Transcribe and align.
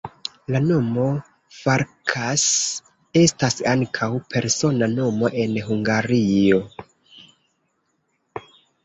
La 0.53 0.59
nomo 0.67 1.03
Farkas 1.57 2.45
estas 3.21 3.57
ankaŭ 3.73 4.09
persona 4.31 4.87
nomo 4.95 5.31
en 5.45 5.61
Hungario. 5.69 6.59